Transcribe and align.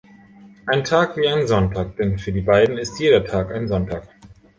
Ein 0.65 0.83
Tag 0.83 1.15
wie 1.15 1.27
ein 1.27 1.45
Sonntag, 1.45 1.95
denn 1.97 2.17
für 2.17 2.31
die 2.31 2.41
beiden 2.41 2.79
ist 2.79 2.97
jeder 2.99 3.23
Tag 3.23 3.51
ein 3.51 3.67
Sonntag. 3.67 4.07